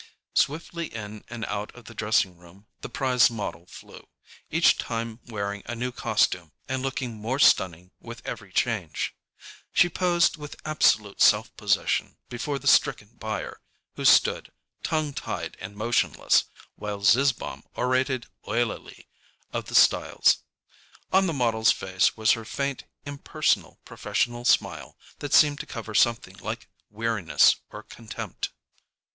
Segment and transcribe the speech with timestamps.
[0.33, 4.07] Swiftly in and out of the dressing room the prize model flew,
[4.49, 9.13] each time wearing a new costume and looking more stunning with every change.
[9.71, 13.61] She posed with absolute self possession before the stricken buyer,
[13.95, 14.51] who stood,
[14.81, 16.45] tongue tied and motionless,
[16.75, 19.07] while Zizzbaum orated oilily
[19.53, 20.39] of the styles.
[21.13, 26.37] On the model's face was her faint, impersonal professional smile that seemed to cover something
[26.37, 28.49] like weariness or contempt.